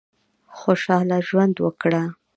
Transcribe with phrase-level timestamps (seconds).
[0.57, 2.03] خوشاله ژوند وکړه.